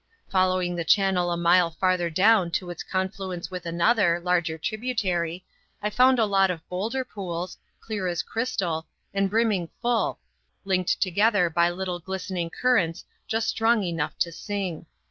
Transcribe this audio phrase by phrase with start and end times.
[0.31, 5.45] Following the channel a mile farther down to its confluence with another, larger tributary,
[5.79, 10.17] I found a lot of boulder pools, clear as crystal, and brimming full,
[10.65, 14.87] linked together by little glistening currents just strong enough to sing.